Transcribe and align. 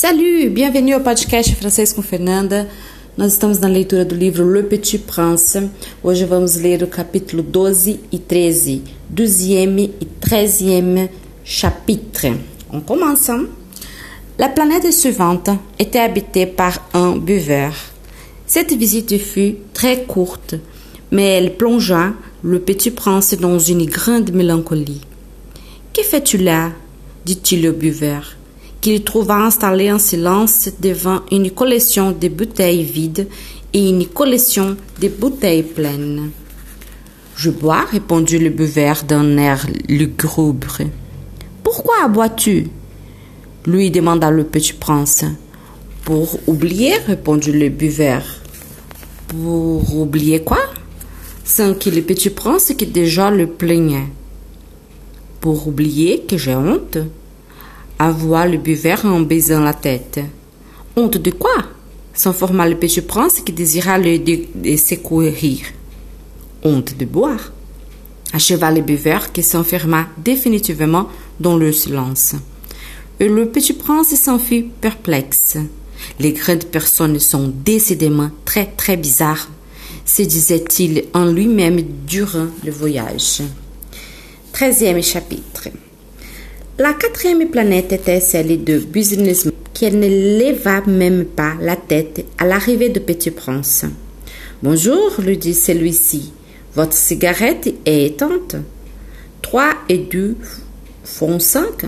Salut, 0.00 0.50
bienvenue 0.50 0.92
ao 0.92 1.00
podcast 1.00 1.56
Francês 1.56 1.92
com 1.92 2.02
Fernanda. 2.02 2.68
Nós 3.16 3.32
estamos 3.32 3.58
na 3.58 3.66
leitura 3.66 4.04
do 4.04 4.14
livro 4.14 4.48
Le 4.48 4.62
Petit 4.62 4.96
Prince. 4.96 5.68
Hoje 6.04 6.24
vamos 6.24 6.54
ler 6.54 6.84
o 6.84 6.86
capítulo 6.86 7.42
12 7.42 7.98
e 8.12 8.16
13, 8.16 8.84
12e 9.12 9.90
e 10.00 10.06
13e 10.24 11.08
chapitre. 11.42 12.38
On 12.72 12.80
commence. 12.80 13.32
La 14.38 14.48
planète 14.48 14.88
suivante 14.92 15.50
était 15.80 15.98
habitée 15.98 16.46
par 16.46 16.88
un 16.94 17.16
buveur. 17.16 17.74
Cette 18.46 18.72
visite 18.74 19.18
fut 19.18 19.56
très 19.74 20.04
courte, 20.04 20.54
mais 21.10 21.24
elle 21.24 21.56
plongea 21.56 22.14
le 22.44 22.60
petit 22.60 22.92
prince 22.92 23.34
dans 23.34 23.58
une 23.58 23.86
grande 23.86 24.30
mélancolie. 24.30 25.00
Que 25.92 26.04
fais-tu 26.04 26.38
là? 26.38 26.70
dit-il 27.24 27.68
au 27.68 27.72
buveur 27.72 28.37
qu'il 28.80 29.02
trouva 29.02 29.36
installé 29.36 29.90
en 29.92 29.98
silence 29.98 30.68
devant 30.80 31.20
une 31.30 31.50
collection 31.50 32.12
de 32.12 32.28
bouteilles 32.28 32.84
vides 32.84 33.28
et 33.72 33.88
une 33.88 34.06
collection 34.06 34.76
de 35.00 35.08
bouteilles 35.08 35.62
pleines. 35.62 36.30
Je 37.36 37.50
bois, 37.50 37.84
répondit 37.90 38.38
le 38.38 38.50
buveur 38.50 39.02
d'un 39.04 39.36
air 39.36 39.66
lugubre. 39.88 40.78
Pourquoi 41.62 42.08
bois-tu? 42.08 42.68
lui 43.66 43.90
demanda 43.90 44.30
le 44.30 44.44
petit 44.44 44.72
prince. 44.72 45.24
Pour 46.04 46.38
oublier, 46.48 46.94
répondit 47.06 47.52
le 47.52 47.68
buveur. 47.68 48.22
Pour 49.28 49.94
oublier 49.94 50.40
quoi? 50.42 50.58
Sans 51.44 51.74
que 51.74 51.90
le 51.90 52.02
petit 52.02 52.30
prince 52.30 52.72
qui 52.76 52.86
déjà 52.86 53.30
le 53.30 53.46
plaignait. 53.46 54.08
Pour 55.40 55.68
oublier 55.68 56.24
que 56.26 56.38
j'ai 56.38 56.54
honte? 56.54 56.98
Avoua 57.98 58.46
le 58.46 58.58
buveur 58.58 59.04
en 59.04 59.20
baisant 59.20 59.60
la 59.60 59.74
tête. 59.74 60.20
Honte 60.96 61.18
de 61.18 61.30
quoi? 61.30 61.56
s'informa 62.14 62.68
le 62.68 62.76
petit 62.76 63.00
prince 63.00 63.40
qui 63.40 63.52
désira 63.52 63.96
le 63.96 64.18
de, 64.18 64.76
secourir. 64.76 65.58
Honte 66.64 66.96
de 66.98 67.04
boire? 67.04 67.52
acheva 68.32 68.70
le 68.70 68.82
buveur 68.82 69.32
qui 69.32 69.42
s'enferma 69.42 70.08
définitivement 70.18 71.08
dans 71.40 71.56
le 71.56 71.72
silence. 71.72 72.34
Le 73.20 73.46
petit 73.46 73.72
prince 73.72 74.14
s'enfuit 74.14 74.70
perplexe. 74.80 75.56
Les 76.20 76.32
grandes 76.32 76.66
personnes 76.66 77.18
sont 77.18 77.52
décidément 77.64 78.30
très 78.44 78.66
très 78.66 78.96
bizarres, 78.96 79.48
se 80.04 80.22
disait-il 80.22 81.04
en 81.14 81.26
lui-même 81.26 81.80
durant 82.06 82.46
le 82.64 82.70
voyage. 82.70 83.42
Treizième 84.52 85.02
chapitre. 85.02 85.68
La 86.80 86.92
quatrième 86.92 87.48
planète 87.48 87.92
était 87.92 88.20
celle 88.20 88.62
de 88.62 88.78
Business 88.78 89.48
qui 89.74 89.90
ne 89.90 90.06
leva 90.38 90.80
même 90.86 91.24
pas 91.24 91.54
la 91.60 91.74
tête 91.74 92.24
à 92.38 92.46
l'arrivée 92.46 92.88
du 92.88 93.00
petit 93.00 93.32
prince. 93.32 93.84
Bonjour, 94.62 95.10
lui 95.18 95.36
dit 95.36 95.54
celui-ci. 95.54 96.32
Votre 96.76 96.92
cigarette 96.92 97.74
est 97.84 98.06
éteinte. 98.06 98.54
Trois 99.42 99.72
et 99.88 99.98
deux 99.98 100.36
font 101.02 101.40
cinq. 101.40 101.82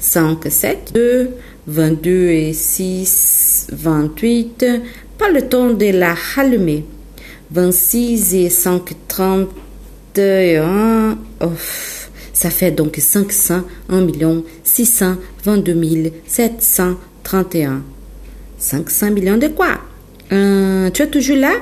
Cinq, 0.00 0.50
sept, 0.50 0.90
deux, 0.92 1.30
vingt-deux 1.68 2.30
et 2.30 2.52
six, 2.52 3.68
vingt-huit. 3.70 4.66
Pas 5.18 5.30
le 5.30 5.42
temps 5.42 5.70
de 5.70 5.86
la 5.86 6.14
rallumer. 6.34 6.84
Vingt-six 7.52 8.34
et 8.34 8.50
cinq, 8.50 8.92
trente 9.06 9.50
et 10.16 10.56
un. 10.56 11.16
Ça 12.42 12.50
fait 12.50 12.72
donc 12.72 12.96
501 12.98 14.42
622 14.64 16.10
731. 16.26 17.82
500 18.58 19.10
millions 19.12 19.36
de 19.36 19.46
quoi? 19.46 19.78
Euh, 20.32 20.90
Tu 20.90 21.02
es 21.02 21.06
toujours 21.06 21.36
là? 21.36 21.52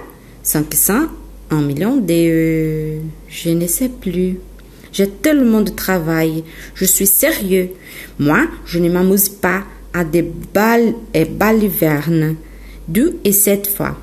501 0.42 1.60
millions 1.60 1.98
de... 1.98 2.14
Euh, 2.14 2.98
je 3.28 3.50
ne 3.50 3.66
sais 3.66 3.90
plus. 3.90 4.38
J'ai 4.90 5.10
tellement 5.10 5.60
de 5.60 5.68
travail. 5.68 6.44
Je 6.74 6.86
suis 6.86 7.06
sérieux. 7.06 7.68
Moi, 8.18 8.46
je 8.64 8.78
ne 8.78 8.88
m'amuse 8.88 9.28
pas 9.28 9.64
à 9.92 10.02
des 10.02 10.22
balles 10.54 10.94
et 11.12 11.26
balivernes. 11.26 12.36
Deux 12.88 13.18
et 13.22 13.32
sept 13.32 13.66
fois. 13.66 13.98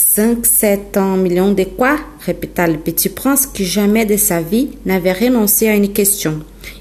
Cinq, 0.00 0.46
sept 0.46 0.96
ans, 0.96 1.16
millions 1.16 1.50
de 1.50 1.64
quoi? 1.64 1.96
répéta 2.24 2.68
le 2.68 2.78
petit 2.78 3.08
prince 3.08 3.46
qui 3.46 3.64
jamais 3.64 4.06
de 4.06 4.16
sa 4.16 4.40
vie 4.40 4.70
n'avait 4.86 5.12
renoncé 5.12 5.66
à 5.66 5.74
une 5.74 5.92
question, 5.92 6.38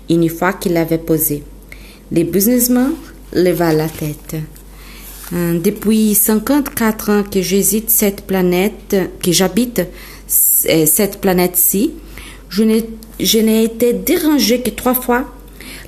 une 0.08 0.30
fois 0.30 0.54
qu'il 0.54 0.74
l'avait 0.74 1.00
posée. 1.00 1.42
Le 2.12 2.22
businessman 2.22 2.92
leva 3.34 3.74
la 3.74 3.90
tête. 3.90 4.36
Euh, 5.34 5.58
depuis 5.58 6.14
54 6.14 7.10
ans 7.10 7.24
que 7.24 7.42
j'hésite 7.42 7.90
cette 7.90 8.22
planète, 8.22 8.96
que 9.24 9.32
j'habite 9.32 9.80
euh, 9.80 10.86
cette 10.86 11.20
planète-ci, 11.20 11.94
je 12.52 13.40
n'ai 13.40 13.64
été 13.64 13.94
dérangé 13.94 14.62
que 14.62 14.70
trois 14.70 14.94
fois. 14.94 15.26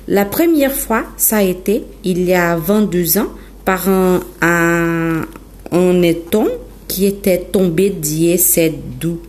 La 0.08 0.24
première 0.24 0.74
fois, 0.74 1.04
ça 1.16 1.36
a 1.36 1.42
été 1.42 1.84
il 2.02 2.24
y 2.24 2.34
a 2.34 2.56
22 2.56 3.18
ans 3.18 3.28
par 3.64 3.88
un, 3.88 4.20
un, 4.42 5.26
un 5.70 6.02
éton 6.02 6.48
qui 6.90 7.06
était 7.06 7.38
tombé 7.38 7.94
ses 8.36 8.74
doux. 9.00 9.20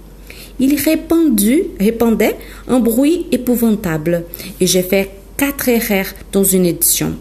Il 0.60 0.76
répandit, 0.82 1.62
répandait 1.80 2.36
un 2.68 2.80
bruit 2.80 3.28
épouvantable 3.32 4.26
et 4.60 4.66
j'ai 4.66 4.82
fait 4.82 5.12
quatre 5.38 5.70
erreurs 5.70 6.12
dans 6.32 6.44
une 6.44 6.66
édition. 6.66 7.14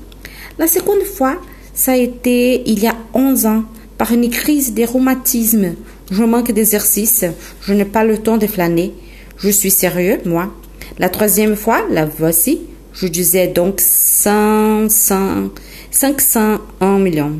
La 0.58 0.66
seconde 0.66 1.02
fois, 1.02 1.36
ça 1.74 1.92
a 1.92 1.96
été 1.96 2.62
il 2.64 2.78
y 2.82 2.86
a 2.86 2.96
11 3.12 3.46
ans 3.46 3.64
par 3.98 4.12
une 4.12 4.30
crise 4.30 4.72
de 4.72 4.84
rhumatisme. 4.84 5.74
Je 6.10 6.24
manque 6.24 6.52
d'exercice, 6.52 7.26
je 7.60 7.74
n'ai 7.74 7.84
pas 7.84 8.02
le 8.02 8.16
temps 8.16 8.38
de 8.38 8.46
flâner. 8.46 8.94
Je 9.36 9.50
suis 9.50 9.70
sérieux, 9.70 10.20
moi. 10.24 10.50
La 10.98 11.10
troisième 11.10 11.54
fois, 11.54 11.82
la 11.90 12.06
voici. 12.06 12.60
Je 12.94 13.06
disais 13.08 13.48
donc 13.48 13.80
500, 13.80 15.50
501 15.90 16.98
millions. 16.98 17.38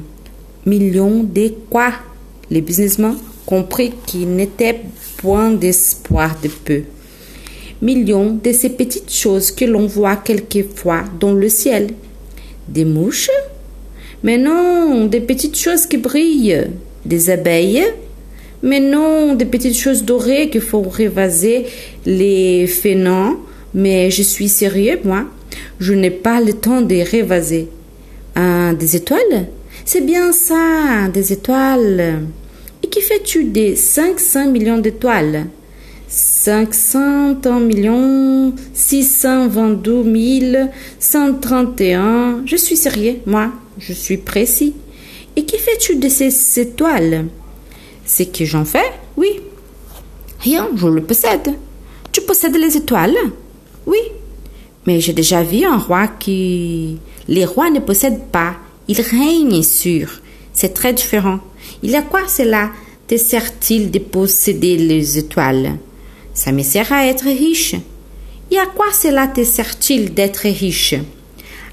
Millions 0.67 1.25
de 1.25 1.53
quoi? 1.71 1.93
Les 2.51 2.61
businessmen 2.61 3.17
comprit 3.47 3.93
qu'il 4.07 4.29
n'était 4.31 4.81
point 5.19 5.51
d'espoir 5.51 6.37
de 6.43 6.49
peu. 6.49 6.83
Millions 7.83 8.39
de 8.43 8.53
ces 8.53 8.71
petites 8.71 9.13
choses 9.13 9.51
que 9.51 9.65
l'on 9.65 9.87
voit 9.87 10.17
quelquefois 10.17 11.05
dans 11.19 11.33
le 11.33 11.49
ciel. 11.49 11.91
Des 12.69 12.85
mouches? 12.85 13.31
Mais 14.23 14.37
non, 14.37 15.07
des 15.07 15.21
petites 15.21 15.59
choses 15.59 15.87
qui 15.87 15.97
brillent. 15.97 16.67
Des 17.07 17.31
abeilles? 17.31 17.87
Mais 18.63 18.81
non, 18.81 19.35
des 19.35 19.47
petites 19.47 19.77
choses 19.77 20.05
dorées 20.05 20.51
qui 20.51 20.61
font 20.61 20.83
rêvaser 20.83 21.67
les 22.05 22.67
fainéants. 22.67 23.37
Mais 23.73 24.11
je 24.11 24.23
suis 24.23 24.49
sérieux, 24.49 25.01
moi. 25.05 25.25
Je 25.79 25.95
n'ai 25.95 26.11
pas 26.11 26.41
le 26.41 26.53
temps 26.53 26.83
de 26.83 26.97
rêvaser. 26.97 27.69
Ah, 28.35 28.75
des 28.79 28.97
étoiles? 28.97 29.49
C'est 29.85 30.01
bien 30.03 30.33
ça, 30.33 31.09
des 31.13 31.33
étoiles. 31.33 32.23
Et 32.83 32.89
qui 32.89 33.01
fais-tu 33.01 33.45
des 33.45 33.77
500 33.77 34.51
millions 34.51 34.79
d'étoiles? 34.79 35.47
501 36.09 37.61
millions 37.61 38.53
622 38.75 40.69
131. 40.99 42.43
Je 42.47 42.57
suis 42.57 42.77
sérieux, 42.77 43.19
moi, 43.27 43.53
je 43.79 43.93
suis 43.93 44.17
précis. 44.17 44.75
Et 45.37 45.45
qui 45.45 45.57
fais-tu 45.57 45.97
de 45.97 46.09
ces 46.09 46.61
étoiles? 46.61 47.27
C'est 48.05 48.27
que 48.27 48.45
j'en 48.45 48.65
fais, 48.65 48.93
oui. 49.17 49.41
Rien, 50.41 50.69
je 50.75 50.89
le 50.89 51.03
possède. 51.03 51.55
Tu 52.11 52.23
possèdes 52.23 52.57
les 52.57 52.77
étoiles? 52.77 53.17
Oui. 53.87 53.99
Mais 54.87 55.01
j'ai 55.01 55.13
déjà 55.13 55.43
vu 55.43 55.65
un 55.65 55.77
roi 55.77 56.09
qui... 56.09 56.99
Les 57.29 57.45
rois 57.45 57.71
ne 57.71 57.79
possèdent 57.79 58.27
pas, 58.33 58.57
ils 58.91 59.01
règnent 59.01 59.63
sur. 59.63 60.09
C'est 60.53 60.75
très 60.75 60.93
différent. 60.93 61.39
Il 61.85 61.95
a 61.95 62.03
quoi 62.03 62.27
cela? 62.27 62.71
Te 63.07 63.17
sert-il 63.17 63.93
de 63.93 64.01
posséder 64.01 64.77
les 64.77 65.17
étoiles? 65.17 65.79
Ça 66.35 66.51
me 66.51 66.65
sert 66.65 66.93
à 66.93 67.07
être 67.07 67.25
riche. 67.25 67.77
Et 68.51 68.59
à 68.59 68.67
quoi 68.67 68.93
cela? 68.93 69.29
Te 69.29 69.45
sert-il 69.45 70.13
d'être 70.13 70.43
riche? 70.43 70.97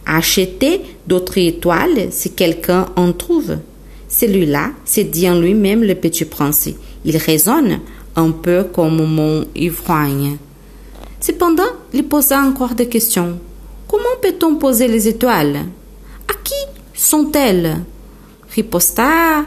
Acheter 0.05 0.81
d'autres 1.07 1.39
étoiles 1.39 2.09
si 2.11 2.33
quelqu'un 2.33 2.85
en 2.95 3.11
trouve. 3.13 3.57
Celui-là, 4.07 4.69
c'est 4.85 5.05
dit 5.05 5.27
en 5.27 5.39
lui-même 5.39 5.83
le 5.83 5.95
petit 5.95 6.25
prince. 6.25 6.69
Il 7.03 7.17
raisonne 7.17 7.79
un 8.15 8.29
peu 8.29 8.63
comme 8.63 9.03
mon 9.03 9.43
ivrogne. 9.55 10.37
Cependant, 11.19 11.73
il 11.95 12.03
posa 12.03 12.39
encore 12.41 12.75
des 12.75 12.87
questions. 12.87 13.39
Comment 13.87 14.17
peut-on 14.21 14.57
poser 14.57 14.87
les 14.87 15.07
étoiles? 15.07 15.65
Sont-elles? 16.97 17.77
Riposta 18.53 19.45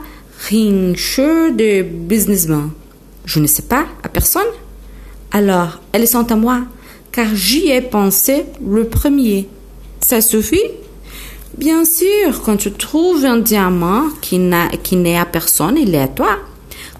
Rincheux 0.48 1.52
de 1.52 1.82
businessman. 1.82 2.70
Je 3.26 3.40
ne 3.40 3.46
sais 3.46 3.62
pas, 3.62 3.84
à 4.02 4.08
personne? 4.08 4.42
Alors, 5.32 5.80
elles 5.92 6.08
sont 6.08 6.32
à 6.32 6.36
moi, 6.36 6.62
car 7.12 7.26
j'y 7.34 7.68
ai 7.68 7.82
pensé 7.82 8.46
le 8.66 8.84
premier. 8.84 9.48
Ça 10.00 10.22
suffit? 10.22 10.70
Bien 11.58 11.84
sûr, 11.84 12.42
quand 12.42 12.56
tu 12.56 12.72
trouves 12.72 13.24
un 13.26 13.36
diamant 13.38 14.04
qui 14.22 14.38
n'est 14.38 15.18
à 15.18 15.26
personne, 15.26 15.76
il 15.76 15.94
est 15.94 16.00
à 16.00 16.08
toi. 16.08 16.38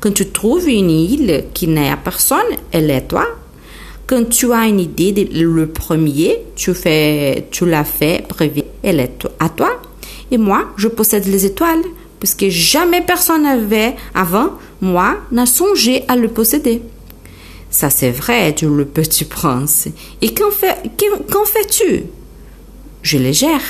Quand 0.01 0.13
tu 0.13 0.29
trouves 0.29 0.69
une 0.69 0.91
île 0.91 1.45
qui 1.55 1.67
n'est 1.67 1.91
à 1.91 1.97
personne, 1.97 2.39
elle 2.73 2.91
est 2.91 2.97
à 2.97 3.01
toi. 3.01 3.27
Quand 4.07 4.29
tu 4.29 4.53
as 4.53 4.67
une 4.67 4.81
idée, 4.81 5.13
le 5.33 5.67
premier, 5.67 6.39
tu, 6.57 6.75
fais, 6.75 7.47
tu 7.51 7.65
l'as 7.65 7.85
fait 7.85 8.27
brevet, 8.29 8.67
elle 8.83 9.01
est 9.01 9.27
à 9.39 9.49
toi. 9.49 9.81
Et 10.31 10.39
moi, 10.39 10.73
je 10.77 10.89
possède 10.89 11.27
les 11.27 11.47
étoiles, 11.47 11.83
puisque 12.19 12.49
jamais 12.49 13.01
personne 13.01 13.43
n'avait, 13.43 13.97
avant 14.15 14.59
moi, 14.81 15.17
n'a 15.31 15.47
songé 15.47 16.05
à 16.09 16.17
le 16.17 16.29
posséder. 16.29 16.83
Ça 17.71 17.91
c'est 17.91 18.11
vrai, 18.11 18.53
dit 18.53 18.65
le 18.65 18.85
petit 18.85 19.25
prince. 19.25 19.89
Et 20.21 20.35
qu'en 20.35 20.51
fais-tu? 20.51 22.05
Je 23.03 23.19
les 23.19 23.33
gère. 23.33 23.63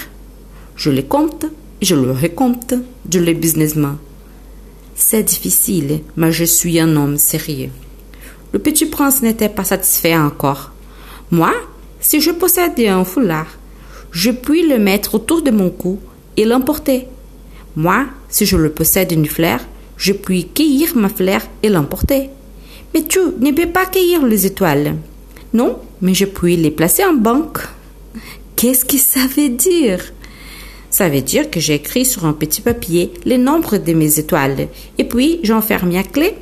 Je 0.76 0.90
les 0.90 1.04
compte, 1.04 1.44
je 1.82 1.94
le 1.94 2.12
recompte, 2.12 2.74
dit 3.04 3.18
le 3.18 3.34
businessman. 3.34 3.98
C'est 4.94 5.22
difficile, 5.22 6.00
mais 6.16 6.32
je 6.32 6.44
suis 6.44 6.80
un 6.80 6.96
homme 6.96 7.18
sérieux. 7.18 7.70
Le 8.52 8.58
petit 8.58 8.86
prince 8.86 9.22
n'était 9.22 9.48
pas 9.48 9.64
satisfait 9.64 10.16
encore. 10.16 10.72
Moi, 11.30 11.52
si 12.00 12.20
je 12.20 12.30
possédais 12.30 12.88
un 12.88 13.04
foulard, 13.04 13.46
je 14.10 14.30
puis 14.30 14.66
le 14.66 14.78
mettre 14.78 15.14
autour 15.14 15.42
de 15.42 15.50
mon 15.50 15.70
cou 15.70 16.00
et 16.36 16.44
l'emporter. 16.44 17.06
Moi, 17.76 18.06
si 18.28 18.46
je 18.46 18.56
le 18.56 18.70
possède 18.70 19.12
une 19.12 19.26
fleur, 19.26 19.60
je 19.96 20.12
puis 20.12 20.48
cueillir 20.48 20.96
ma 20.96 21.08
fleur 21.08 21.42
et 21.62 21.68
l'emporter. 21.68 22.30
Mais 22.94 23.02
tu 23.02 23.18
ne 23.38 23.52
peux 23.52 23.68
pas 23.68 23.86
cueillir 23.86 24.24
les 24.24 24.46
étoiles. 24.46 24.96
Non, 25.52 25.78
mais 26.00 26.14
je 26.14 26.24
puis 26.24 26.56
les 26.56 26.70
placer 26.70 27.04
en 27.04 27.14
banque. 27.14 27.58
Qu'est-ce 28.56 28.84
que 28.84 28.98
ça 28.98 29.20
veut 29.36 29.50
dire? 29.50 30.12
Ça 30.90 31.08
veut 31.08 31.20
dire 31.20 31.50
que 31.50 31.60
j'écris 31.60 32.04
sur 32.04 32.24
un 32.24 32.32
petit 32.32 32.60
papier 32.60 33.12
les 33.24 33.38
nombres 33.38 33.76
de 33.76 33.92
mes 33.92 34.18
étoiles 34.18 34.68
et 34.98 35.04
puis 35.04 35.38
j'enferme 35.44 35.94
à 35.94 36.02
clé 36.02 36.34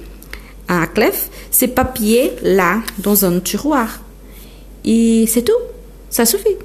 à 0.68 0.86
clef 0.86 1.30
ces 1.50 1.68
papiers-là 1.68 2.82
dans 2.98 3.24
un 3.24 3.40
tiroir. 3.40 4.00
Et 4.84 5.24
c'est 5.26 5.42
tout. 5.42 5.52
Ça 6.10 6.24
suffit. 6.24 6.56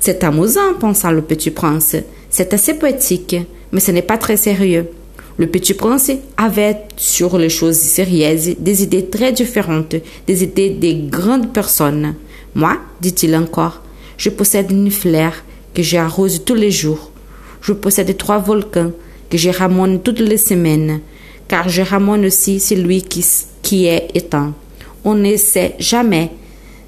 C'est 0.00 0.24
amusant, 0.24 0.74
pensa 0.80 1.12
le 1.12 1.22
petit 1.22 1.50
prince. 1.50 1.96
C'est 2.36 2.52
assez 2.52 2.74
poétique, 2.74 3.36
mais 3.70 3.78
ce 3.78 3.92
n'est 3.92 4.02
pas 4.02 4.18
très 4.18 4.36
sérieux. 4.36 4.88
Le 5.36 5.46
petit 5.46 5.72
prince 5.72 6.10
avait 6.36 6.78
sur 6.96 7.38
les 7.38 7.48
choses 7.48 7.76
sérieuses 7.76 8.56
des 8.58 8.82
idées 8.82 9.06
très 9.06 9.30
différentes, 9.30 9.94
des 10.26 10.42
idées 10.42 10.70
des 10.70 10.96
grandes 10.96 11.52
personnes. 11.52 12.16
Moi, 12.56 12.76
dit-il 13.00 13.36
encore, 13.36 13.82
je 14.16 14.30
possède 14.30 14.72
une 14.72 14.90
fleur 14.90 15.32
que 15.74 15.84
j'arrose 15.84 16.42
tous 16.44 16.56
les 16.56 16.72
jours. 16.72 17.12
Je 17.62 17.72
possède 17.72 18.16
trois 18.16 18.38
volcans 18.38 18.90
que 19.30 19.38
je 19.38 19.50
toutes 19.98 20.18
les 20.18 20.36
semaines 20.36 21.02
car 21.46 21.68
je 21.68 21.82
ramène 21.82 22.26
aussi 22.26 22.58
celui 22.58 23.02
qui, 23.02 23.86
est 23.86 24.08
éteint. 24.12 24.54
On 25.04 25.14
ne 25.14 25.36
sait 25.36 25.76
jamais. 25.78 26.32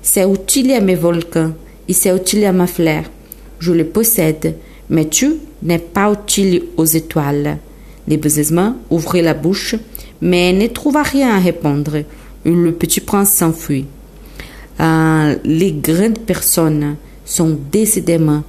C'est 0.03 0.29
utile 0.29 0.73
à 0.73 0.81
mes 0.81 0.97
volcans 0.97 1.53
et 1.87 1.93
c'est 1.93 2.13
utile 2.17 2.47
à 2.47 2.53
ma 2.53 2.67
fleur. 2.67 3.05
Je 3.59 3.73
le 3.73 3.85
possède, 3.85 4.57
mais 4.91 5.09
tu 5.09 5.37
n'es 5.63 5.79
pas 5.79 6.13
utile 6.13 6.65
aux 6.77 6.85
étoiles. 6.85 7.59
Les 8.09 8.17
businessmen 8.17 8.77
ouvrit 8.91 9.23
la 9.23 9.35
bouche, 9.35 9.75
mais 10.21 10.53
ne 10.53 10.67
trouva 10.69 11.03
rien 11.03 11.37
à 11.37 11.41
répondre. 11.41 12.03
Le 12.45 12.73
petit 12.73 13.01
prince 13.01 13.33
s'enfuit. 13.33 13.87
Euh, 14.81 15.37
les 15.45 15.73
grandes 15.73 16.21
personnes 16.21 16.97
sont 17.25 17.59
décidément 17.73 18.45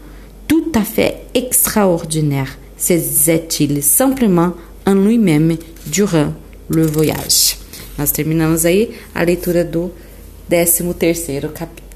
tout 0.48 0.72
à 0.76 0.82
fait 0.82 1.24
extraordinaires, 1.34 2.58
c'est 2.78 3.60
il 3.60 3.82
simplement 3.82 4.54
en 4.86 4.94
lui-même 4.94 5.56
durant 5.88 6.34
le 6.70 6.86
voyage? 6.86 7.58
Nós 7.98 8.12
terminamos 8.12 8.64
aí 8.66 8.94
a 9.16 9.24
leitura 9.24 9.64
do 9.64 9.92
13 10.50 10.94
terceiro 10.94 11.50
capítulo. 11.50 11.87